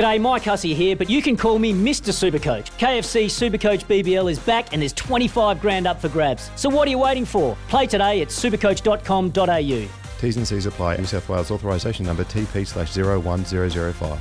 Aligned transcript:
G'day, 0.00 0.18
Mike 0.18 0.44
Hussey 0.44 0.72
here, 0.72 0.96
but 0.96 1.10
you 1.10 1.20
can 1.20 1.36
call 1.36 1.58
me 1.58 1.74
Mr. 1.74 2.10
Supercoach. 2.10 2.70
KFC 2.78 3.26
Supercoach 3.26 3.84
BBL 3.84 4.30
is 4.30 4.38
back 4.38 4.72
and 4.72 4.80
there's 4.80 4.94
25 4.94 5.60
grand 5.60 5.86
up 5.86 6.00
for 6.00 6.08
grabs. 6.08 6.50
So 6.56 6.70
what 6.70 6.88
are 6.88 6.90
you 6.90 6.98
waiting 6.98 7.26
for? 7.26 7.54
Play 7.68 7.86
today 7.86 8.22
at 8.22 8.28
supercoach.com.au. 8.28 9.88
T's 10.18 10.36
and 10.38 10.48
C's 10.48 10.64
apply. 10.64 10.96
New 10.96 11.04
South 11.04 11.28
Wales 11.28 11.50
authorisation 11.50 12.06
number 12.06 12.24
TP 12.24 12.66
slash 12.66 12.96
01005. 12.96 14.18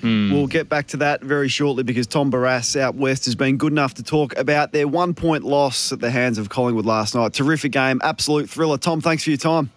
Hmm. 0.00 0.32
We'll 0.32 0.46
get 0.46 0.68
back 0.68 0.86
to 0.88 0.98
that 0.98 1.20
very 1.20 1.48
shortly 1.48 1.82
because 1.82 2.06
Tom 2.06 2.30
Barrass 2.30 2.78
out 2.78 2.94
west 2.94 3.24
has 3.24 3.34
been 3.34 3.56
good 3.56 3.72
enough 3.72 3.94
to 3.94 4.04
talk 4.04 4.38
about 4.38 4.70
their 4.70 4.86
one 4.86 5.14
point 5.14 5.42
loss 5.42 5.90
at 5.90 5.98
the 5.98 6.12
hands 6.12 6.38
of 6.38 6.48
Collingwood 6.48 6.86
last 6.86 7.16
night. 7.16 7.32
Terrific 7.32 7.72
game, 7.72 8.00
absolute 8.04 8.48
thriller. 8.48 8.78
Tom, 8.78 9.00
thanks 9.00 9.24
for 9.24 9.30
your 9.30 9.36
time. 9.36 9.72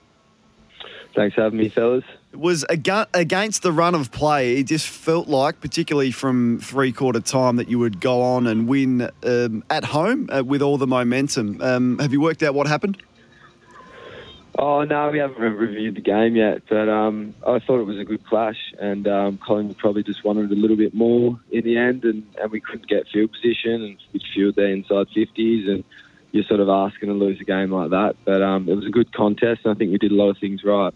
Thanks 1.15 1.33
for 1.33 1.41
having 1.41 1.57
me, 1.57 1.69
fellas. 1.69 2.03
Was 2.33 2.65
against 2.69 3.61
the 3.61 3.73
run 3.73 3.93
of 3.93 4.09
play. 4.11 4.55
It 4.55 4.63
just 4.63 4.87
felt 4.87 5.27
like, 5.27 5.59
particularly 5.59 6.11
from 6.11 6.59
three 6.59 6.93
quarter 6.93 7.19
time, 7.19 7.57
that 7.57 7.67
you 7.67 7.77
would 7.77 7.99
go 7.99 8.21
on 8.21 8.47
and 8.47 8.69
win 8.69 9.09
um, 9.23 9.65
at 9.69 9.83
home 9.83 10.29
uh, 10.31 10.41
with 10.41 10.61
all 10.61 10.77
the 10.77 10.87
momentum. 10.87 11.59
Um, 11.61 11.99
have 11.99 12.13
you 12.13 12.21
worked 12.21 12.41
out 12.41 12.53
what 12.53 12.67
happened? 12.67 13.01
Oh 14.57 14.83
no, 14.83 15.09
we 15.09 15.19
haven't 15.19 15.39
reviewed 15.39 15.95
the 15.95 16.01
game 16.01 16.35
yet, 16.35 16.63
but 16.69 16.87
um, 16.87 17.33
I 17.45 17.59
thought 17.59 17.79
it 17.79 17.85
was 17.85 17.99
a 17.99 18.05
good 18.05 18.25
clash, 18.25 18.73
and 18.79 19.07
um, 19.07 19.37
Collingwood 19.37 19.77
probably 19.77 20.03
just 20.03 20.23
wanted 20.23 20.51
a 20.51 20.55
little 20.55 20.77
bit 20.77 20.93
more 20.93 21.39
in 21.51 21.63
the 21.63 21.77
end, 21.77 22.03
and, 22.03 22.25
and 22.41 22.51
we 22.51 22.59
couldn't 22.61 22.87
get 22.87 23.07
field 23.07 23.31
position 23.31 23.83
and 23.83 23.97
which 24.11 24.23
field 24.33 24.55
their 24.55 24.67
inside 24.67 25.07
fifties, 25.13 25.67
and 25.67 25.83
you're 26.31 26.43
sort 26.45 26.59
of 26.59 26.69
asking 26.69 27.09
to 27.09 27.15
lose 27.15 27.39
a 27.41 27.45
game 27.45 27.71
like 27.71 27.91
that. 27.91 28.15
But 28.23 28.41
um, 28.41 28.69
it 28.69 28.75
was 28.75 28.85
a 28.85 28.89
good 28.89 29.13
contest, 29.13 29.61
and 29.65 29.73
I 29.73 29.77
think 29.77 29.91
we 29.91 29.97
did 29.97 30.11
a 30.11 30.15
lot 30.15 30.29
of 30.29 30.37
things 30.37 30.63
right. 30.63 30.93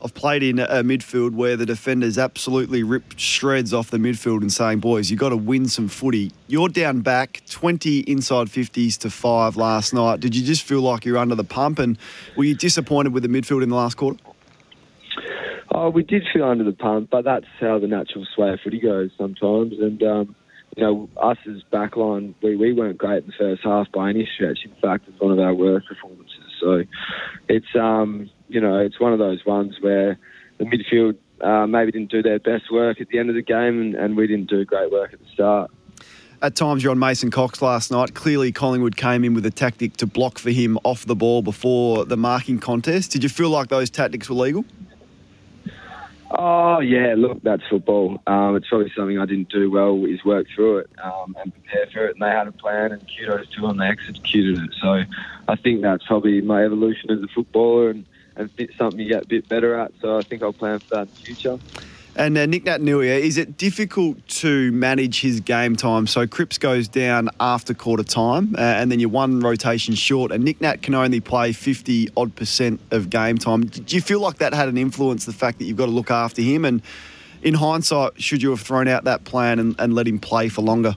I've 0.00 0.14
played 0.14 0.44
in 0.44 0.60
a 0.60 0.84
midfield 0.84 1.32
where 1.32 1.56
the 1.56 1.66
defenders 1.66 2.18
absolutely 2.18 2.84
ripped 2.84 3.18
shreds 3.18 3.74
off 3.74 3.90
the 3.90 3.98
midfield 3.98 4.42
and 4.42 4.52
saying, 4.52 4.78
boys, 4.78 5.10
you've 5.10 5.18
got 5.18 5.30
to 5.30 5.36
win 5.36 5.66
some 5.66 5.88
footy. 5.88 6.30
You're 6.46 6.68
down 6.68 7.00
back 7.00 7.42
20 7.50 8.00
inside 8.00 8.46
50s 8.46 8.96
to 8.98 9.10
five 9.10 9.56
last 9.56 9.92
night. 9.92 10.20
Did 10.20 10.36
you 10.36 10.44
just 10.44 10.62
feel 10.62 10.82
like 10.82 11.04
you're 11.04 11.18
under 11.18 11.34
the 11.34 11.42
pump? 11.42 11.80
And 11.80 11.98
were 12.36 12.44
you 12.44 12.54
disappointed 12.54 13.12
with 13.12 13.24
the 13.24 13.28
midfield 13.28 13.64
in 13.64 13.70
the 13.70 13.74
last 13.74 13.96
quarter? 13.96 14.20
Oh, 15.72 15.90
we 15.90 16.04
did 16.04 16.22
feel 16.32 16.44
under 16.44 16.64
the 16.64 16.72
pump, 16.72 17.10
but 17.10 17.24
that's 17.24 17.46
how 17.58 17.80
the 17.80 17.88
natural 17.88 18.24
sway 18.34 18.50
of 18.52 18.60
footy 18.60 18.80
goes 18.80 19.10
sometimes. 19.18 19.74
And 19.80 20.00
um, 20.04 20.36
you 20.76 20.84
know, 20.84 21.08
us 21.20 21.38
as 21.48 21.62
backline, 21.72 22.34
we, 22.40 22.54
we 22.54 22.72
weren't 22.72 22.98
great 22.98 23.24
in 23.24 23.26
the 23.26 23.32
first 23.36 23.62
half 23.64 23.90
by 23.90 24.10
any 24.10 24.28
stretch. 24.32 24.60
In 24.64 24.74
fact, 24.80 25.08
it's 25.08 25.20
one 25.20 25.32
of 25.32 25.40
our 25.40 25.54
worst 25.54 25.88
performances. 25.88 26.47
So 26.60 26.84
it's 27.48 27.74
um, 27.74 28.30
you 28.48 28.60
know, 28.60 28.78
it's 28.78 28.98
one 29.00 29.12
of 29.12 29.18
those 29.18 29.44
ones 29.44 29.76
where 29.80 30.18
the 30.58 30.64
midfield 30.64 31.16
uh, 31.40 31.66
maybe 31.66 31.92
didn't 31.92 32.10
do 32.10 32.22
their 32.22 32.38
best 32.38 32.72
work 32.72 33.00
at 33.00 33.08
the 33.08 33.18
end 33.18 33.28
of 33.28 33.36
the 33.36 33.42
game, 33.42 33.80
and, 33.80 33.94
and 33.94 34.16
we 34.16 34.26
didn't 34.26 34.48
do 34.48 34.64
great 34.64 34.90
work 34.90 35.12
at 35.12 35.20
the 35.20 35.26
start. 35.32 35.70
At 36.40 36.54
times, 36.54 36.84
you're 36.84 36.92
on 36.92 37.00
Mason 37.00 37.32
Cox 37.32 37.60
last 37.60 37.90
night. 37.90 38.14
Clearly, 38.14 38.52
Collingwood 38.52 38.96
came 38.96 39.24
in 39.24 39.34
with 39.34 39.44
a 39.44 39.50
tactic 39.50 39.96
to 39.96 40.06
block 40.06 40.38
for 40.38 40.50
him 40.50 40.78
off 40.84 41.04
the 41.04 41.16
ball 41.16 41.42
before 41.42 42.04
the 42.04 42.16
marking 42.16 42.60
contest. 42.60 43.10
Did 43.10 43.24
you 43.24 43.28
feel 43.28 43.50
like 43.50 43.68
those 43.68 43.90
tactics 43.90 44.28
were 44.28 44.36
legal? 44.36 44.64
Oh 46.30 46.80
yeah, 46.80 47.14
look, 47.16 47.42
that's 47.42 47.62
football. 47.70 48.20
Um, 48.26 48.56
it's 48.56 48.68
probably 48.68 48.92
something 48.96 49.18
I 49.18 49.24
didn't 49.24 49.48
do 49.48 49.70
well. 49.70 50.04
Is 50.04 50.24
work 50.24 50.46
through 50.54 50.78
it 50.78 50.90
um, 51.02 51.34
and 51.42 51.52
prepare 51.52 51.86
for 51.92 52.06
it. 52.06 52.16
And 52.16 52.22
they 52.22 52.30
had 52.30 52.46
a 52.46 52.52
plan, 52.52 52.92
and 52.92 53.02
kudos 53.18 53.48
to 53.54 53.62
them. 53.62 53.78
They 53.78 53.86
executed 53.86 54.62
it. 54.64 54.70
So 54.80 55.04
I 55.48 55.56
think 55.56 55.82
that's 55.82 56.06
probably 56.06 56.40
my 56.42 56.64
evolution 56.64 57.10
as 57.10 57.18
a 57.22 57.28
footballer, 57.34 57.90
and, 57.90 58.04
and 58.36 58.50
something 58.76 59.00
you 59.00 59.08
get 59.08 59.22
a 59.22 59.26
bit 59.26 59.48
better 59.48 59.78
at. 59.78 59.92
So 60.02 60.18
I 60.18 60.22
think 60.22 60.42
I'll 60.42 60.52
plan 60.52 60.80
for 60.80 60.96
that 60.96 61.02
in 61.02 61.08
the 61.08 61.16
future. 61.24 61.58
And 62.18 62.36
uh, 62.36 62.46
Nick 62.46 62.64
Naitanui, 62.64 63.20
is 63.20 63.38
it 63.38 63.56
difficult 63.56 64.26
to 64.26 64.72
manage 64.72 65.20
his 65.20 65.38
game 65.38 65.76
time? 65.76 66.08
So 66.08 66.26
Cripps 66.26 66.58
goes 66.58 66.88
down 66.88 67.30
after 67.38 67.74
quarter 67.74 68.02
time, 68.02 68.56
uh, 68.58 68.60
and 68.60 68.90
then 68.90 68.98
you're 68.98 69.08
one 69.08 69.38
rotation 69.38 69.94
short, 69.94 70.32
and 70.32 70.42
Nick 70.42 70.60
Nat 70.60 70.82
can 70.82 70.96
only 70.96 71.20
play 71.20 71.52
50 71.52 72.08
odd 72.16 72.34
percent 72.34 72.80
of 72.90 73.08
game 73.08 73.38
time. 73.38 73.66
Do 73.66 73.94
you 73.94 74.02
feel 74.02 74.18
like 74.18 74.38
that 74.38 74.52
had 74.52 74.68
an 74.68 74.76
influence, 74.76 75.26
the 75.26 75.32
fact 75.32 75.58
that 75.58 75.66
you've 75.66 75.76
got 75.76 75.86
to 75.86 75.92
look 75.92 76.10
after 76.10 76.42
him? 76.42 76.64
And 76.64 76.82
in 77.42 77.54
hindsight, 77.54 78.20
should 78.20 78.42
you 78.42 78.50
have 78.50 78.62
thrown 78.62 78.88
out 78.88 79.04
that 79.04 79.22
plan 79.22 79.60
and, 79.60 79.76
and 79.78 79.94
let 79.94 80.08
him 80.08 80.18
play 80.18 80.48
for 80.48 80.62
longer? 80.62 80.96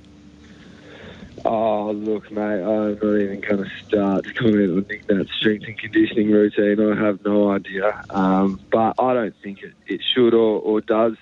Oh, 1.43 1.91
look, 1.91 2.31
mate, 2.31 2.61
I'm 2.61 2.93
not 2.93 3.03
even 3.03 3.41
going 3.41 3.63
to 3.63 3.69
start 3.87 4.25
to 4.25 4.33
comment 4.33 4.71
on 4.71 4.85
Nick 4.87 5.09
Nat's 5.09 5.31
strength 5.39 5.65
and 5.65 5.77
conditioning 5.77 6.29
routine. 6.29 6.79
I 6.79 7.03
have 7.03 7.23
no 7.25 7.51
idea. 7.51 8.03
Um, 8.11 8.59
but 8.71 8.95
I 8.99 9.13
don't 9.13 9.35
think 9.41 9.63
it, 9.63 9.73
it 9.87 10.01
should 10.13 10.33
or, 10.35 10.61
or 10.61 10.81
does 10.81 11.13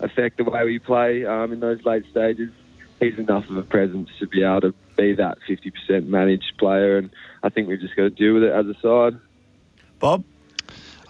affect 0.00 0.36
the 0.36 0.44
way 0.44 0.64
we 0.64 0.78
play 0.78 1.24
um, 1.24 1.52
in 1.52 1.60
those 1.60 1.82
late 1.84 2.04
stages. 2.10 2.50
He's 3.00 3.18
enough 3.18 3.48
of 3.48 3.56
a 3.56 3.62
presence 3.62 4.10
to 4.18 4.26
be 4.26 4.42
able 4.42 4.60
to 4.62 4.74
be 4.96 5.14
that 5.14 5.38
50% 5.48 6.06
managed 6.06 6.52
player, 6.58 6.98
and 6.98 7.10
I 7.42 7.48
think 7.48 7.68
we've 7.68 7.80
just 7.80 7.96
got 7.96 8.02
to 8.02 8.10
deal 8.10 8.34
with 8.34 8.44
it 8.44 8.52
as 8.52 8.66
a 8.66 8.74
side. 8.80 9.18
Bob? 9.98 10.24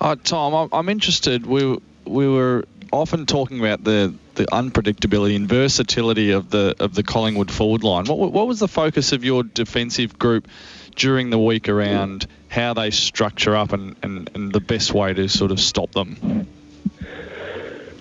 Uh, 0.00 0.16
Tom, 0.22 0.54
I'm- 0.54 0.68
I'm 0.72 0.88
interested. 0.88 1.46
We 1.46 1.78
we 2.06 2.28
were 2.28 2.64
often 2.94 3.26
talking 3.26 3.60
about 3.60 3.84
the, 3.84 4.14
the 4.34 4.44
unpredictability 4.46 5.36
and 5.36 5.48
versatility 5.48 6.30
of 6.30 6.50
the 6.50 6.74
of 6.80 6.94
the 6.94 7.02
Collingwood 7.02 7.50
forward 7.50 7.84
line. 7.84 8.06
What, 8.06 8.32
what 8.32 8.46
was 8.46 8.60
the 8.60 8.68
focus 8.68 9.12
of 9.12 9.24
your 9.24 9.42
defensive 9.42 10.18
group 10.18 10.48
during 10.96 11.30
the 11.30 11.38
week 11.38 11.68
around 11.68 12.26
how 12.48 12.74
they 12.74 12.90
structure 12.90 13.56
up 13.56 13.72
and, 13.72 13.96
and, 14.02 14.30
and 14.34 14.52
the 14.52 14.60
best 14.60 14.94
way 14.94 15.12
to 15.12 15.28
sort 15.28 15.50
of 15.50 15.60
stop 15.60 15.90
them? 15.92 16.46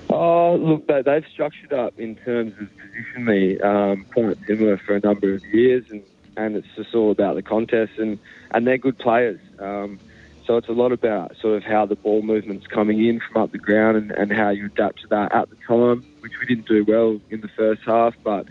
Oh, 0.09 0.55
look, 0.55 0.87
they, 0.87 1.01
they've 1.01 1.25
structured 1.33 1.73
up 1.73 1.99
in 1.99 2.15
terms 2.17 2.53
of 2.61 2.69
positionally 2.77 3.63
um, 3.63 4.05
quite 4.13 4.37
similar 4.45 4.77
for 4.77 4.95
a 4.95 4.99
number 4.99 5.33
of 5.33 5.43
years, 5.45 5.85
and, 5.89 6.03
and 6.37 6.55
it's 6.55 6.67
just 6.75 6.93
all 6.93 7.09
about 7.09 7.33
the 7.33 7.41
contest, 7.41 7.93
and, 7.97 8.19
and 8.51 8.67
they're 8.67 8.77
good 8.77 8.99
players. 8.99 9.39
Um, 9.57 9.99
so 10.45 10.57
it's 10.57 10.67
a 10.67 10.73
lot 10.73 10.91
about 10.91 11.35
sort 11.37 11.57
of 11.57 11.63
how 11.63 11.85
the 11.85 11.95
ball 11.95 12.21
movement's 12.21 12.67
coming 12.67 13.05
in 13.05 13.19
from 13.19 13.43
up 13.43 13.51
the 13.51 13.57
ground 13.57 13.97
and, 13.97 14.11
and 14.11 14.31
how 14.31 14.49
you 14.49 14.65
adapt 14.65 15.01
to 15.01 15.07
that 15.07 15.33
at 15.33 15.49
the 15.49 15.55
time, 15.67 16.05
which 16.19 16.33
we 16.39 16.45
didn't 16.45 16.67
do 16.67 16.83
well 16.83 17.19
in 17.29 17.41
the 17.41 17.47
first 17.49 17.81
half. 17.85 18.15
But, 18.23 18.47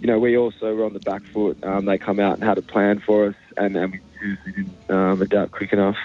you 0.00 0.06
know, 0.06 0.18
we 0.18 0.36
also 0.36 0.74
were 0.74 0.84
on 0.84 0.92
the 0.92 1.00
back 1.00 1.22
foot. 1.22 1.62
Um, 1.64 1.84
they 1.84 1.98
come 1.98 2.20
out 2.20 2.34
and 2.34 2.44
had 2.44 2.58
a 2.58 2.62
plan 2.62 3.00
for 3.00 3.26
us, 3.26 3.34
and, 3.56 3.76
and 3.76 3.92
we 3.92 4.00
seriously 4.18 4.52
didn't 4.52 4.90
um, 4.90 5.22
adapt 5.22 5.52
quick 5.52 5.72
enough. 5.72 5.96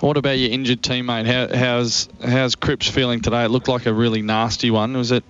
What 0.00 0.16
about 0.16 0.38
your 0.38 0.50
injured 0.50 0.82
teammate? 0.82 1.26
How, 1.26 1.56
how's 1.56 2.08
how's 2.24 2.54
Cripps 2.54 2.88
feeling 2.88 3.20
today? 3.20 3.44
It 3.44 3.48
looked 3.48 3.66
like 3.66 3.86
a 3.86 3.92
really 3.92 4.22
nasty 4.22 4.70
one. 4.70 4.96
Was 4.96 5.10
it? 5.10 5.24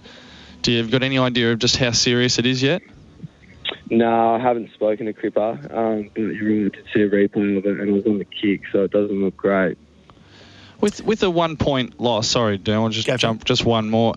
Do 0.60 0.72
you 0.72 0.78
have 0.78 0.90
got 0.90 1.02
any 1.02 1.18
idea 1.18 1.52
of 1.52 1.58
just 1.58 1.76
how 1.76 1.92
serious 1.92 2.38
it 2.38 2.44
is 2.44 2.62
yet? 2.62 2.82
No, 3.90 4.34
I 4.34 4.38
haven't 4.38 4.70
spoken 4.74 5.06
to 5.06 5.12
Cripper, 5.12 5.74
um, 5.74 6.10
but 6.14 6.20
you're 6.20 6.64
right, 6.64 6.72
I 6.72 6.76
did 6.76 6.84
see 6.92 7.02
a 7.02 7.08
replay 7.08 7.56
of 7.56 7.64
it, 7.64 7.80
and 7.80 7.88
it 7.88 7.92
was 7.92 8.06
on 8.06 8.18
the 8.18 8.24
kick, 8.24 8.62
so 8.70 8.84
it 8.84 8.90
doesn't 8.90 9.22
look 9.22 9.36
great. 9.36 9.78
With 10.80 11.02
with 11.02 11.22
a 11.22 11.30
one 11.30 11.56
point 11.56 12.00
loss, 12.00 12.28
sorry, 12.28 12.58
Dan, 12.58 12.76
I'll 12.76 12.88
just 12.88 13.08
jump 13.18 13.44
just 13.44 13.64
one 13.64 13.90
more. 13.90 14.14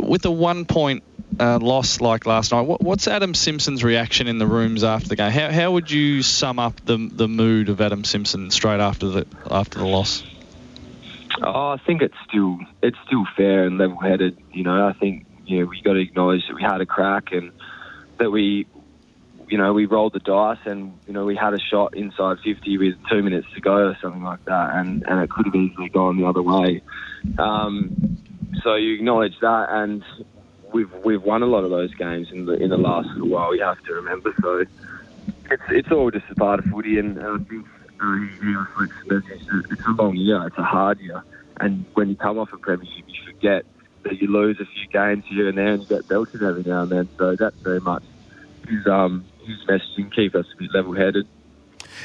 With 0.00 0.24
a 0.24 0.30
one 0.30 0.66
point 0.66 1.02
uh, 1.40 1.58
loss 1.58 2.00
like 2.00 2.26
last 2.26 2.52
night, 2.52 2.62
what, 2.62 2.80
what's 2.80 3.08
Adam 3.08 3.34
Simpson's 3.34 3.82
reaction 3.82 4.28
in 4.28 4.38
the 4.38 4.46
rooms 4.46 4.84
after 4.84 5.08
the 5.08 5.16
game? 5.16 5.32
How, 5.32 5.50
how 5.50 5.72
would 5.72 5.90
you 5.90 6.22
sum 6.22 6.58
up 6.58 6.84
the 6.84 6.96
the 7.10 7.26
mood 7.26 7.70
of 7.70 7.80
Adam 7.80 8.04
Simpson 8.04 8.50
straight 8.50 8.80
after 8.80 9.08
the 9.08 9.26
after 9.50 9.78
the 9.78 9.86
loss? 9.86 10.22
Oh, 11.42 11.70
I 11.70 11.78
think 11.86 12.02
it's 12.02 12.14
still 12.28 12.58
it's 12.82 12.98
still 13.06 13.24
fair 13.36 13.64
and 13.64 13.78
level-headed. 13.78 14.38
You 14.52 14.64
know, 14.64 14.86
I 14.86 14.92
think 14.92 15.26
you 15.46 15.60
know 15.60 15.66
we 15.66 15.80
got 15.80 15.94
to 15.94 16.00
acknowledge 16.00 16.46
that 16.48 16.54
we 16.54 16.62
had 16.62 16.80
a 16.80 16.86
crack 16.86 17.32
and 17.32 17.50
that 18.20 18.30
we, 18.30 18.66
you 19.50 19.58
know, 19.58 19.72
we 19.72 19.86
rolled 19.86 20.12
the 20.12 20.20
dice 20.20 20.58
and 20.64 20.98
you 21.06 21.12
know 21.12 21.24
we 21.24 21.34
had 21.34 21.54
a 21.54 21.58
shot 21.58 21.96
inside 21.96 22.38
50 22.44 22.78
with 22.78 22.94
two 23.10 23.22
minutes 23.22 23.48
to 23.54 23.60
go 23.60 23.88
or 23.88 23.98
something 24.00 24.22
like 24.22 24.44
that, 24.44 24.76
and 24.76 25.04
and 25.06 25.20
it 25.22 25.30
could 25.30 25.46
have 25.46 25.54
easily 25.54 25.88
gone 25.88 26.18
the 26.18 26.26
other 26.26 26.42
way. 26.42 26.82
Um, 27.38 28.18
so 28.62 28.76
you 28.76 28.94
acknowledge 28.94 29.34
that, 29.40 29.66
and 29.70 30.04
we've 30.72 30.92
we've 31.04 31.22
won 31.22 31.42
a 31.42 31.46
lot 31.46 31.64
of 31.64 31.70
those 31.70 31.92
games 31.94 32.28
in 32.30 32.46
the 32.46 32.52
in 32.54 32.70
the 32.70 32.78
last 32.78 33.08
little 33.08 33.28
while. 33.28 33.54
You 33.54 33.64
have 33.64 33.82
to 33.84 33.94
remember. 33.94 34.32
So 34.40 34.64
it's 35.50 35.62
it's 35.70 35.90
all 35.90 36.10
just 36.10 36.26
a 36.30 36.34
part 36.36 36.60
of 36.60 36.66
footy, 36.66 36.98
and, 36.98 37.18
I 37.18 37.36
think 37.38 37.66
uh, 38.00 38.06
reflects 38.06 38.96
that 39.08 39.22
it's 39.70 39.86
a 39.86 39.90
long 39.90 40.16
year, 40.16 40.46
it's 40.46 40.58
a 40.58 40.62
hard 40.62 41.00
year, 41.00 41.22
and 41.58 41.84
when 41.94 42.08
you 42.08 42.16
come 42.16 42.38
off 42.38 42.52
a 42.52 42.56
premiership, 42.56 43.04
you 43.06 43.32
forget 43.32 43.64
that 44.04 44.22
you 44.22 44.28
lose 44.28 44.58
a 44.60 44.64
few 44.64 44.88
games 44.92 45.24
here 45.28 45.48
and 45.48 45.58
there, 45.58 45.72
and 45.74 45.82
you 45.82 45.88
get 45.88 46.08
belted 46.08 46.42
every 46.42 46.62
now 46.62 46.82
and 46.82 46.92
then. 46.92 47.08
So 47.18 47.36
that's 47.36 47.56
very 47.56 47.80
much 47.80 48.04
his 48.70 48.86
um 48.86 49.26
his 49.50 49.66
messaging, 49.66 50.14
keep 50.14 50.34
us 50.34 50.46
a 50.54 50.56
bit 50.58 50.74
level 50.74 50.94
headed. 50.94 51.26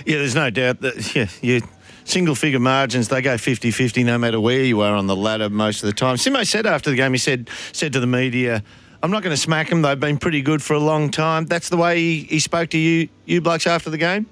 Yeah, 0.06 0.18
there's 0.18 0.36
no 0.36 0.50
doubt 0.50 0.82
that 0.82 1.16
yeah, 1.16 1.28
you 1.42 1.62
single 2.04 2.36
figure 2.36 2.60
margins, 2.60 3.08
they 3.08 3.22
go 3.22 3.38
50 3.38 3.72
50 3.72 4.04
no 4.04 4.18
matter 4.18 4.40
where 4.40 4.64
you 4.64 4.82
are 4.82 4.96
on 4.96 5.08
the 5.08 5.16
ladder 5.16 5.50
most 5.50 5.84
of 5.84 5.88
the 5.88 5.94
time. 5.94 6.16
Simo 6.16 6.46
said 6.46 6.66
after 6.66 6.90
the 6.90 6.96
game, 6.96 7.12
he 7.12 7.18
said 7.18 7.50
said 7.72 7.94
to 7.94 8.00
the 8.00 8.08
media, 8.08 8.64
I'm 9.04 9.12
not 9.12 9.24
going 9.24 9.36
to 9.36 9.42
smack 9.42 9.70
them. 9.70 9.82
They've 9.82 10.00
been 10.00 10.18
pretty 10.18 10.42
good 10.42 10.64
for 10.64 10.74
a 10.74 10.80
long 10.80 11.12
time. 11.12 11.46
That's 11.46 11.70
the 11.70 11.78
way 11.78 12.00
he, 12.00 12.20
he 12.24 12.40
spoke 12.40 12.70
to 12.72 12.78
you, 12.78 13.10
you 13.26 13.42
blokes 13.42 13.68
after 13.68 13.90
the 13.90 13.98
game? 13.98 14.26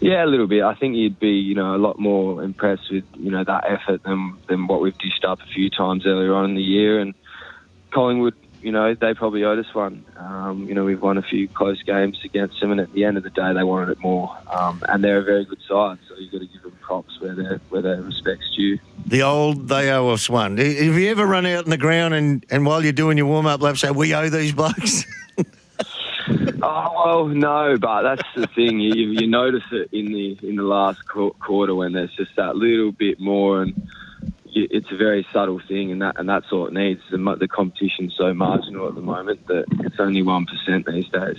Yeah, 0.00 0.24
a 0.24 0.26
little 0.26 0.48
bit. 0.48 0.62
I 0.62 0.74
think 0.74 0.96
you'd 0.96 1.20
be, 1.20 1.30
you 1.30 1.54
know, 1.54 1.76
a 1.76 1.78
lot 1.78 1.98
more 1.98 2.42
impressed 2.42 2.90
with, 2.90 3.04
you 3.16 3.30
know, 3.30 3.44
that 3.44 3.64
effort 3.68 4.02
than 4.02 4.36
than 4.48 4.66
what 4.66 4.80
we've 4.80 4.98
dished 4.98 5.24
up 5.24 5.40
a 5.40 5.46
few 5.54 5.70
times 5.70 6.06
earlier 6.06 6.34
on 6.34 6.50
in 6.50 6.54
the 6.56 6.62
year. 6.62 6.98
And 6.98 7.14
Collingwood, 7.92 8.34
you 8.62 8.72
know, 8.72 8.94
they 8.94 9.14
probably 9.14 9.44
owed 9.44 9.58
us 9.58 9.74
one. 9.74 10.04
Um, 10.16 10.68
you 10.68 10.74
know, 10.74 10.84
we've 10.84 11.02
won 11.02 11.18
a 11.18 11.22
few 11.22 11.48
close 11.48 11.82
games 11.82 12.18
against 12.24 12.60
them, 12.60 12.70
and 12.70 12.80
at 12.80 12.92
the 12.92 13.04
end 13.04 13.16
of 13.16 13.22
the 13.22 13.30
day, 13.30 13.52
they 13.52 13.64
wanted 13.64 13.90
it 13.90 14.00
more. 14.00 14.36
Um, 14.50 14.82
and 14.88 15.02
they're 15.02 15.18
a 15.18 15.24
very 15.24 15.44
good 15.44 15.60
side, 15.68 15.98
so 16.08 16.14
you've 16.16 16.32
got 16.32 16.38
to 16.38 16.46
give 16.46 16.62
them 16.62 16.72
props 16.80 17.20
where 17.20 17.34
they 17.34 17.42
where 17.70 18.02
respect's 18.02 18.54
due. 18.56 18.78
The 19.06 19.22
old 19.22 19.68
they 19.68 19.90
owe 19.90 20.10
us 20.10 20.30
one. 20.30 20.56
Have 20.58 20.66
you 20.66 21.10
ever 21.10 21.26
run 21.26 21.46
out 21.46 21.64
in 21.64 21.70
the 21.70 21.76
ground 21.76 22.14
and, 22.14 22.44
and 22.50 22.64
while 22.64 22.82
you're 22.82 22.92
doing 22.92 23.18
your 23.18 23.26
warm 23.26 23.46
up 23.46 23.60
lap 23.60 23.76
say, 23.76 23.90
we 23.90 24.14
owe 24.14 24.28
these 24.28 24.52
blokes? 24.52 25.04
Oh 26.64 26.92
well, 26.94 27.26
no, 27.26 27.76
but 27.76 28.02
that's 28.02 28.28
the 28.36 28.46
thing. 28.46 28.78
You, 28.78 29.10
you 29.10 29.26
notice 29.26 29.64
it 29.72 29.88
in 29.90 30.12
the 30.12 30.38
in 30.48 30.54
the 30.54 30.62
last 30.62 31.00
qu- 31.08 31.34
quarter 31.40 31.74
when 31.74 31.92
there's 31.92 32.14
just 32.14 32.36
that 32.36 32.54
little 32.54 32.92
bit 32.92 33.18
more, 33.18 33.62
and 33.62 33.74
you, 33.74 33.82
it's 34.54 34.90
a 34.90 34.96
very 34.96 35.26
subtle 35.32 35.60
thing, 35.60 35.90
and 35.92 36.02
that 36.02 36.18
and 36.18 36.28
that's 36.28 36.46
all 36.52 36.66
it 36.66 36.72
needs. 36.72 37.00
The, 37.10 37.18
the 37.38 37.48
competition's 37.48 38.14
so 38.16 38.34
marginal 38.34 38.88
at 38.88 38.94
the 38.94 39.00
moment 39.00 39.46
that 39.46 39.64
it's 39.80 39.98
only 39.98 40.22
one 40.22 40.46
percent 40.46 40.86
these 40.86 41.08
days. 41.08 41.38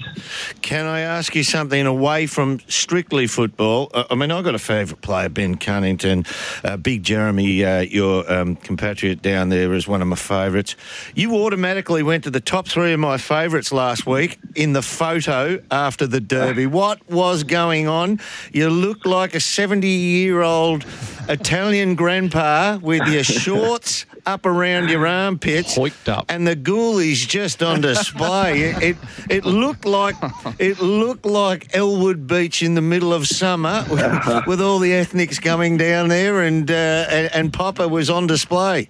Can 0.62 0.86
I 0.86 1.02
ask 1.02 1.36
you 1.36 1.44
something 1.44 1.86
away 1.86 2.28
from 2.28 2.60
strictly 2.68 3.28
football? 3.28 3.90
Uh, 3.94 4.06
I 4.10 4.16
mean, 4.16 4.32
I've 4.32 4.44
got 4.44 4.56
a 4.56 4.60
favourite 4.60 5.02
player, 5.02 5.30
Ben 5.30 5.56
Cunnington. 5.56 6.26
Uh, 6.64 6.78
Big 6.78 7.04
Jeremy, 7.04 7.64
uh, 7.64 7.82
your 7.82 8.32
um, 8.32 8.56
compatriot 8.56 9.22
down 9.22 9.50
there, 9.50 9.74
is 9.74 9.88
one 9.88 10.02
of 10.02 10.08
my 10.08 10.16
favourites. 10.16 10.76
You 11.16 11.36
automatically 11.36 12.04
went 12.04 12.24
to 12.26 12.32
the 12.32 12.42
top 12.42 12.68
three 12.68 12.94
of 12.94 13.00
my 13.00 13.18
favourites 13.18 13.72
last 13.72 14.06
week 14.06 14.40
in 14.56 14.74
the 14.74 14.82
photo 14.82 15.62
after 15.72 16.08
the 16.08 16.20
Derby. 16.20 16.68
What 16.74 17.08
was 17.10 17.44
going 17.44 17.88
on? 17.88 18.20
You 18.52 18.70
look 18.70 19.06
like 19.06 19.36
a 19.36 19.40
70 19.40 19.88
year 19.88 20.42
old 20.42 20.86
Italian 21.30 21.96
grandpa 21.96 22.78
with 22.82 23.03
your 23.08 23.24
shorts 23.24 24.06
up 24.26 24.46
around 24.46 24.90
your 24.90 25.06
armpits 25.06 25.78
Hoiked 25.78 26.08
up. 26.10 26.26
and 26.30 26.48
the 26.48 26.56
ghoulies 26.56 27.28
just 27.28 27.62
on 27.62 27.82
display. 27.82 28.62
it, 28.62 28.84
it 28.84 28.98
it 29.30 29.46
looked 29.46 29.86
like 29.86 30.16
it 30.60 30.80
looked 30.80 31.26
like 31.26 31.76
Elwood 31.76 32.28
Beach 32.28 32.62
in 32.62 32.76
the 32.76 32.82
middle 32.82 33.14
of 33.14 33.28
summer 33.28 33.84
with, 33.90 34.46
with 34.48 34.62
all 34.62 34.80
the 34.80 34.94
ethnics 34.94 35.40
coming 35.40 35.78
down 35.78 36.08
there, 36.10 36.42
and, 36.42 36.70
uh, 36.70 37.06
and 37.10 37.30
and 37.34 37.54
Papa 37.54 37.88
was 37.88 38.10
on 38.10 38.28
display. 38.28 38.90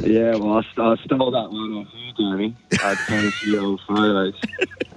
Yeah, 0.00 0.36
well, 0.36 0.54
I, 0.58 0.62
st- 0.62 0.78
I 0.78 0.96
stole 1.04 1.30
that 1.32 1.50
one 1.50 1.72
off 1.74 1.88
you, 1.94 2.12
Jeremy. 2.16 2.56
I'd 2.82 2.96
seen 3.06 3.26
a 3.26 3.30
few 3.30 3.60
old 3.60 3.80
photos. 3.86 4.34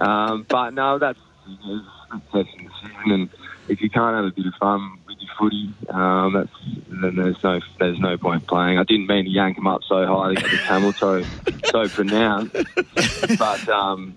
Um, 0.00 0.46
but 0.48 0.70
no, 0.72 0.98
that's 0.98 1.18
you 1.46 1.56
know, 1.66 1.82
it's 2.14 2.32
the 2.32 2.44
season, 2.56 3.10
and 3.12 3.28
if 3.68 3.82
you 3.82 3.90
can't 3.90 4.16
have 4.16 4.24
a 4.24 4.30
bit 4.30 4.46
of 4.46 4.54
fun 4.58 4.80
with 4.80 5.00
your 5.03 5.03
footy, 5.38 5.72
um, 5.88 6.32
that's 6.34 6.50
then 6.88 7.16
there's 7.16 7.42
no 7.42 7.60
there's 7.78 7.98
no 7.98 8.16
point 8.16 8.46
playing. 8.46 8.78
I 8.78 8.84
didn't 8.84 9.06
mean 9.06 9.24
to 9.24 9.30
yank 9.30 9.58
him 9.58 9.66
up 9.66 9.82
so 9.88 10.06
high 10.06 10.34
to 10.34 10.40
get 10.40 10.50
the 10.50 10.58
camel 10.58 10.92
toe 10.92 11.24
so 11.66 11.88
pronounced, 11.88 12.52
but 13.38 13.68
um, 13.68 14.14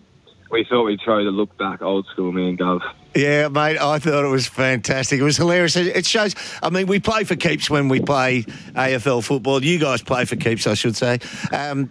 we 0.52 0.64
thought 0.64 0.84
we'd 0.84 1.02
throw 1.02 1.24
the 1.24 1.32
look 1.32 1.58
back 1.58 1.82
old 1.82 2.06
school, 2.08 2.32
me 2.32 2.50
and 2.50 2.60
Gov. 2.60 2.82
Yeah, 3.16 3.48
mate, 3.48 3.78
I 3.80 4.00
thought 4.00 4.24
it 4.24 4.30
was 4.30 4.48
fantastic. 4.48 5.20
It 5.20 5.24
was 5.24 5.38
hilarious. 5.38 5.76
It 5.76 5.88
it 5.96 6.06
shows. 6.06 6.36
I 6.62 6.70
mean, 6.70 6.88
we 6.88 7.00
play 7.00 7.24
for 7.24 7.36
keeps 7.36 7.70
when 7.70 7.90
we 7.90 8.00
play 8.00 8.44
AFL 8.44 9.24
football. 9.24 9.64
You 9.64 9.80
guys 9.80 10.02
play 10.02 10.26
for 10.26 10.36
keeps, 10.36 10.68
I 10.68 10.76
should 10.76 10.96
say. 10.96 11.20
Um, 11.52 11.90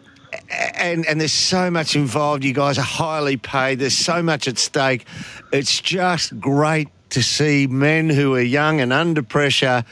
and 0.51 1.07
and 1.07 1.21
there's 1.21 1.33
so 1.33 1.71
much 1.71 1.97
involved. 1.97 2.45
You 2.45 2.53
guys 2.53 2.79
are 2.79 2.83
highly 2.83 3.37
paid. 3.37 3.79
There's 3.79 3.97
so 3.97 4.23
much 4.23 4.49
at 4.49 4.59
stake. 4.59 5.07
It's 5.53 5.81
just 5.81 6.39
great 6.39 6.89
to 7.11 7.23
see 7.23 7.67
men 7.67 8.09
who 8.09 8.35
are 8.35 8.41
young 8.41 8.81
and 8.81 8.93
under 8.93 9.23
pressure 9.23 9.85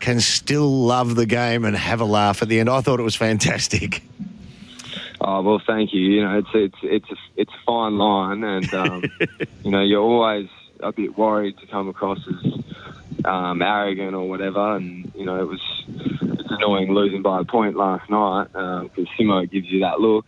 can 0.00 0.20
still 0.20 0.68
love 0.86 1.16
the 1.16 1.26
game 1.26 1.64
and 1.64 1.76
have 1.76 2.00
a 2.00 2.04
laugh 2.04 2.42
at 2.42 2.48
the 2.48 2.60
end. 2.60 2.68
I 2.68 2.80
thought 2.80 3.00
it 3.00 3.04
was 3.04 3.16
fantastic. 3.16 4.02
Oh 5.20 5.42
well, 5.42 5.60
thank 5.66 5.92
you. 5.92 6.00
You 6.00 6.22
know, 6.22 6.38
it's 6.38 6.48
it's 6.54 6.78
it's 6.82 7.10
a 7.10 7.16
it's 7.36 7.52
a 7.52 7.64
fine 7.66 7.98
line, 7.98 8.44
and 8.44 8.74
um, 8.74 9.04
you 9.64 9.70
know, 9.70 9.82
you're 9.82 10.02
always 10.02 10.48
a 10.80 10.92
bit 10.92 11.18
worried 11.18 11.58
to 11.58 11.66
come 11.66 11.88
across 11.88 12.20
as 12.28 13.24
um, 13.24 13.60
arrogant 13.60 14.14
or 14.14 14.28
whatever. 14.28 14.76
And 14.76 15.12
you 15.16 15.24
know, 15.24 15.40
it 15.40 15.48
was 15.48 15.60
it's 15.88 16.50
annoying 16.50 16.92
losing 16.92 17.22
by 17.22 17.40
a 17.40 17.44
point 17.44 17.76
last 17.76 18.08
night 18.08 18.44
because 18.52 19.08
Simo 19.18 19.50
gives 19.50 19.66
you 19.68 19.80
that 19.80 20.00
look. 20.00 20.24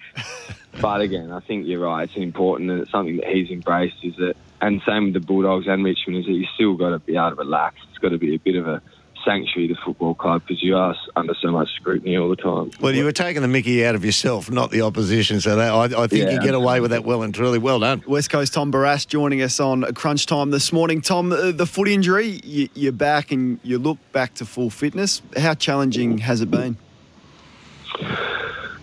But 0.81 1.00
again, 1.00 1.32
I 1.32 1.40
think 1.40 1.67
you're 1.67 1.81
right. 1.81 2.05
It's 2.05 2.17
important, 2.17 2.70
and 2.70 2.81
it's 2.82 2.90
something 2.90 3.17
that 3.17 3.26
he's 3.26 3.50
embraced. 3.50 3.96
Is 4.02 4.17
that, 4.17 4.34
and 4.61 4.81
same 4.87 5.06
with 5.06 5.14
the 5.14 5.20
Bulldogs 5.20 5.67
and 5.67 5.84
Richmond, 5.84 6.19
is 6.19 6.26
that 6.26 6.32
you 6.32 6.46
still 6.55 6.75
got 6.75 6.90
to 6.90 6.99
be 6.99 7.17
able 7.17 7.31
to 7.31 7.37
relax. 7.37 7.76
It's 7.88 7.99
got 7.99 8.11
to 8.11 8.19
be 8.19 8.34
a 8.34 8.38
bit 8.38 8.56
of 8.56 8.69
a 8.69 8.82
sanctuary, 9.25 9.69
the 9.69 9.76
football 9.84 10.14
club, 10.14 10.43
because 10.46 10.62
you 10.62 10.76
are 10.76 10.96
under 11.17 11.34
so 11.43 11.50
much 11.50 11.69
scrutiny 11.76 12.17
all 12.17 12.31
the 12.31 12.37
time. 12.37 12.70
Well, 12.81 12.94
you 12.94 13.05
were 13.05 13.12
taking 13.12 13.43
the 13.43 13.49
mickey 13.49 13.84
out 13.84 13.94
of 13.94 14.05
yourself, 14.05 14.50
not 14.50 14.70
the 14.70 14.82
opposition. 14.82 15.40
So 15.40 15.56
that, 15.56 15.72
I, 15.72 16.05
I 16.05 16.06
think 16.06 16.31
you 16.31 16.40
get 16.40 16.55
away 16.55 16.81
with 16.81 16.93
that 16.93 17.05
well 17.05 17.23
and 17.23 17.34
truly. 17.34 17.58
Well 17.58 17.81
done. 17.81 18.02
West 18.06 18.31
Coast 18.31 18.55
Tom 18.55 18.73
Barrass 18.73 19.06
joining 19.06 19.43
us 19.43 19.61
on 19.61 19.82
Crunch 19.94 20.26
Time 20.26 20.50
this 20.50 20.73
morning. 20.73 21.00
Tom, 21.00 21.32
uh, 21.32 21.52
the 21.52 21.66
foot 21.66 21.88
injury, 21.88 22.40
you, 22.44 22.69
you're 22.75 22.93
back 22.93 23.31
and 23.31 23.61
you 23.62 23.78
look 23.78 23.99
back 24.12 24.34
to 24.34 24.46
full 24.46 24.70
fitness. 24.70 25.20
How 25.37 25.55
challenging 25.55 26.19
has 26.19 26.40
it 26.40 26.50
been? 26.50 26.76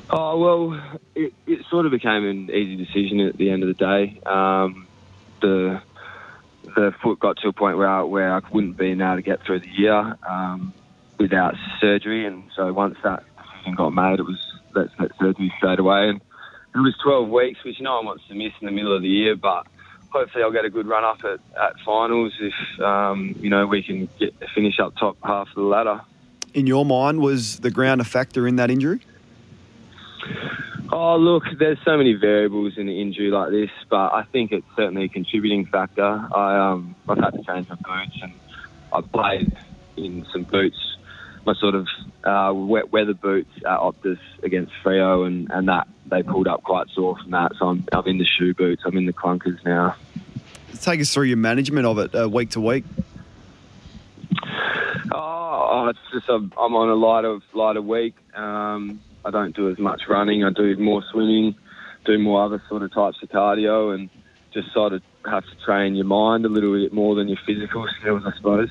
Oh 0.09 0.38
well, 0.38 1.00
it, 1.15 1.33
it 1.45 1.65
sort 1.69 1.86
of 1.86 1.92
became 1.92 2.24
an 2.25 2.50
easy 2.50 2.77
decision 2.77 3.19
at 3.19 3.38
the 3.38 3.50
end 3.50 3.63
of 3.63 3.68
the 3.68 3.74
day. 3.74 4.21
Um, 4.25 4.88
the 5.42 5.81
the 6.63 6.94
foot 7.01 7.19
got 7.19 7.38
to 7.38 7.50
a 7.50 7.54
point 7.54 7.77
where 7.77 7.89
I, 7.89 8.04
where 8.04 8.33
I 8.33 8.42
wouldn't 8.51 8.77
be 8.77 8.92
able 8.92 9.15
to 9.15 9.21
get 9.21 9.44
through 9.45 9.62
the 9.62 9.69
year 9.69 10.15
um, 10.27 10.74
without 11.19 11.56
surgery, 11.81 12.25
and 12.25 12.44
so 12.56 12.71
once 12.71 12.95
that 13.04 13.24
decision 13.54 13.75
got 13.75 13.89
made, 13.89 14.19
it 14.19 14.24
was 14.24 14.39
get 14.74 15.12
surgery 15.19 15.51
straight 15.57 15.80
away, 15.80 16.09
and 16.09 16.21
it 16.75 16.80
was 16.80 16.95
12 17.04 17.30
weeks, 17.30 17.63
which 17.65 17.81
no 17.81 17.95
one 17.95 18.06
wants 18.06 18.27
to 18.27 18.36
miss 18.36 18.54
in 18.62 18.68
the 18.68 18.71
middle 18.71 18.95
of 18.95 19.01
the 19.01 19.09
year, 19.09 19.36
but. 19.36 19.68
Hopefully, 20.09 20.42
I'll 20.42 20.54
get 20.54 20.64
a 20.64 20.69
good 20.69 20.87
run 20.87 21.04
up 21.04 21.19
at, 21.26 21.42
at 21.61 21.73
finals 21.85 22.31
if 22.40 22.81
um, 22.81 23.35
you 23.42 23.49
know 23.49 23.68
we 23.68 23.83
can 23.83 24.07
get 24.18 24.33
finish 24.56 24.80
up 24.80 24.95
top 24.95 25.18
half 25.21 25.49
of 25.49 25.56
the 25.56 25.61
ladder. 25.61 25.99
In 26.54 26.66
your 26.66 26.85
mind, 26.85 27.19
was 27.19 27.59
the 27.59 27.69
ground 27.69 27.99
a 27.99 28.06
factor 28.06 28.47
in 28.47 28.56
that 28.56 28.71
injury? 28.71 29.02
Oh, 30.90 31.18
look, 31.18 31.44
there's 31.60 31.78
so 31.84 31.98
many 31.98 32.14
variables 32.14 32.78
in 32.78 32.88
an 32.88 32.96
injury 32.96 33.30
like 33.30 33.52
this, 33.52 33.70
but 33.90 34.14
I 34.14 34.24
think 34.32 34.52
it's 34.52 34.66
certainly 34.76 35.06
a 35.06 35.10
contributing 35.10 35.66
factor. 35.66 36.04
I, 36.04 36.72
um, 36.72 36.96
I've 37.10 37.18
had 37.18 37.32
to 37.32 37.44
change 37.44 37.68
my 37.68 37.76
boots, 37.76 38.18
and 38.22 38.34
I 38.94 39.02
played 39.02 39.58
in 39.98 40.26
some 40.32 40.44
boots, 40.44 40.78
my 41.46 41.54
sort 41.56 41.76
of 41.76 41.88
uh, 42.24 42.54
wet 42.54 42.92
weather 42.94 43.14
boots 43.14 43.52
at 43.58 43.80
Optus 43.80 44.20
against 44.44 44.72
Freo, 44.84 45.28
and, 45.28 45.52
and 45.52 45.68
that 45.68 45.88
they 46.06 46.24
pulled 46.24 46.48
up 46.48 46.64
quite 46.64 46.88
sore 46.90 47.18
from 47.18 47.32
that. 47.32 47.52
So 47.60 47.68
I'm, 47.68 47.86
I'm 47.92 48.06
in 48.08 48.18
the 48.18 48.26
shoe 48.26 48.54
boots, 48.54 48.84
I'm 48.86 48.98
in 48.98 49.06
the 49.06 49.14
clunkers 49.14 49.64
now. 49.66 49.96
Take 50.82 51.02
us 51.02 51.14
through 51.14 51.26
your 51.26 51.38
management 51.38 51.86
of 51.86 51.98
it 52.00 52.16
uh, 52.16 52.30
week 52.30 52.52
to 52.52 52.62
week. 52.62 52.86
Oh, 55.12 55.88
it's 55.90 56.00
just 56.14 56.30
I'm, 56.30 56.54
I'm 56.58 56.76
on 56.76 56.90
a 56.90 56.96
lighter 56.96 57.40
lighter 57.54 57.82
week. 57.82 58.16
Um, 58.36 59.02
I 59.28 59.31
don't 59.31 59.54
do 59.56 59.69
as 59.69 59.78
much 59.78 60.04
running. 60.07 60.44
I 60.46 60.52
do 60.52 60.78
more 60.78 61.04
swimming, 61.12 61.54
do 62.06 62.18
more 62.18 62.46
other 62.46 62.64
sort 62.69 62.81
of 62.81 62.94
types 62.94 63.18
of 63.22 63.28
cardio, 63.30 63.94
and 63.94 64.10
just 64.54 64.72
sort 64.74 64.94
of 64.94 65.02
have 65.26 65.44
to 65.44 65.56
train 65.66 65.96
your 65.96 66.06
mind 66.06 66.46
a 66.46 66.50
little 66.50 66.74
bit 66.74 66.94
more 66.94 67.14
than 67.16 67.28
your 67.28 67.38
physical 67.46 67.86
skills, 68.00 68.24
I 68.26 68.31
suppose. 68.38 68.69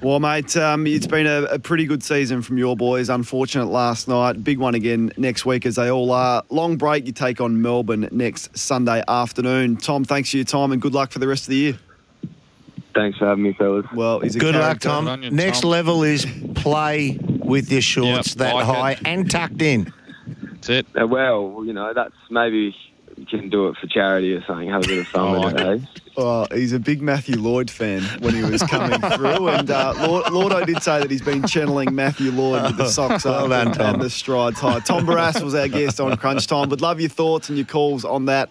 Well, 0.00 0.20
mate, 0.20 0.56
um, 0.56 0.86
it's 0.86 1.06
been 1.06 1.26
a, 1.26 1.42
a 1.44 1.58
pretty 1.58 1.86
good 1.86 2.02
season 2.04 2.42
from 2.42 2.56
your 2.56 2.76
boys. 2.76 3.08
Unfortunate 3.08 3.66
last 3.66 4.06
night. 4.06 4.42
Big 4.44 4.58
one 4.58 4.74
again 4.76 5.12
next 5.16 5.44
week, 5.44 5.66
as 5.66 5.74
they 5.76 5.90
all 5.90 6.12
are. 6.12 6.44
Long 6.48 6.76
break. 6.76 7.06
You 7.06 7.12
take 7.12 7.40
on 7.40 7.62
Melbourne 7.62 8.08
next 8.12 8.56
Sunday 8.56 9.02
afternoon. 9.08 9.76
Tom, 9.76 10.04
thanks 10.04 10.30
for 10.30 10.36
your 10.36 10.44
time 10.44 10.70
and 10.72 10.80
good 10.80 10.94
luck 10.94 11.10
for 11.10 11.18
the 11.18 11.28
rest 11.28 11.44
of 11.44 11.48
the 11.50 11.56
year. 11.56 11.78
Thanks 12.94 13.18
for 13.18 13.26
having 13.26 13.44
me, 13.44 13.54
fellas. 13.54 13.86
Well, 13.94 14.20
he's 14.20 14.36
a 14.36 14.38
Good 14.38 14.54
luck. 14.54 14.80
Tom. 14.80 15.04
Good 15.04 15.10
on 15.10 15.22
you, 15.22 15.30
Next 15.30 15.60
Tom. 15.62 15.70
level 15.70 16.02
is 16.02 16.26
play 16.54 17.18
with 17.44 17.70
your 17.70 17.80
shorts 17.82 18.30
Yep, 18.30 18.36
that 18.38 18.54
like 18.54 18.64
high 18.66 18.90
it. 18.92 19.00
and 19.04 19.30
tucked 19.30 19.62
in. 19.62 19.92
That's 20.26 20.68
it. 20.68 20.86
Uh, 21.00 21.06
well, 21.06 21.62
you 21.64 21.72
know, 21.72 21.92
that's 21.94 22.14
maybe 22.30 22.74
you 23.16 23.26
can 23.26 23.50
do 23.50 23.68
it 23.68 23.76
for 23.76 23.86
charity 23.88 24.32
or 24.34 24.44
something. 24.46 24.68
Have 24.70 24.84
a 24.84 24.86
bit 24.88 24.98
of 25.00 25.06
fun 25.08 25.32
with 25.32 25.42
like 25.54 25.54
it, 25.54 25.82
eh? 25.82 25.86
Oh, 26.16 26.46
he's 26.52 26.72
a 26.72 26.78
big 26.78 27.00
Matthew 27.02 27.36
Lloyd 27.36 27.70
fan 27.70 28.02
when 28.20 28.34
he 28.34 28.42
was 28.42 28.62
coming 28.62 29.00
through. 29.12 29.48
And 29.48 29.70
uh, 29.70 29.94
Lord, 30.06 30.30
Lordo 30.30 30.64
did 30.64 30.82
say 30.82 31.00
that 31.00 31.10
he's 31.10 31.22
been 31.22 31.46
channeling 31.46 31.94
Matthew 31.94 32.30
Lloyd 32.30 32.62
with 32.64 32.76
the 32.76 32.88
socks 32.90 33.24
Well 33.24 33.44
up 33.44 33.50
done, 33.50 33.68
and, 33.68 33.80
and 33.94 34.02
the 34.02 34.10
strides 34.10 34.60
high. 34.60 34.80
Tom 34.80 35.06
Barrass 35.06 35.42
was 35.42 35.54
our 35.54 35.68
guest 35.68 36.00
on 36.00 36.16
Crunch 36.16 36.46
Time. 36.46 36.68
Would 36.68 36.80
love 36.82 37.00
your 37.00 37.08
thoughts 37.10 37.48
and 37.48 37.56
your 37.58 37.66
calls 37.66 38.04
on 38.04 38.26
that. 38.26 38.50